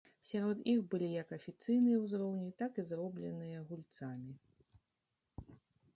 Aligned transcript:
Сярод 0.27 0.61
іх 0.71 0.79
былі 0.93 1.09
як 1.15 1.33
афіцыйныя 1.37 1.97
узроўні, 2.05 2.49
так 2.63 2.71
і 2.81 2.87
зробленыя 2.93 3.61
гульцамі. 3.73 5.55